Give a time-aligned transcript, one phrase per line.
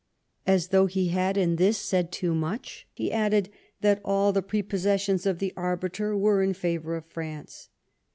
[0.47, 3.49] As though he had in this said too much, he added,
[3.81, 7.69] that all the prepossessions of the arbiter were in favour of France.